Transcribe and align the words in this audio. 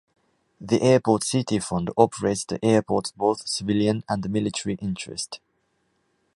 The 0.59 0.81
Airport 0.81 1.23
City 1.23 1.59
Fund 1.59 1.91
operates 1.95 2.43
the 2.45 2.57
airport's 2.65 3.11
both 3.11 3.47
civilian 3.47 4.03
and 4.09 4.27
military 4.31 4.73
interest. 4.81 5.39